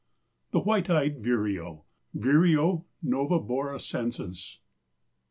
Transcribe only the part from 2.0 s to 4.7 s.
(_Vireo noveboracensis.